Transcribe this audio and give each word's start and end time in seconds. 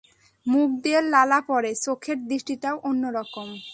মুখ 0.45 0.69
দিয়ে 0.83 0.99
লালা 1.13 1.39
পড়ে, 1.47 1.71
চোখের 1.75 2.17
দৃষ্টিটাও 2.27 2.75
অন্য 2.83 3.03
রকম। 3.17 3.47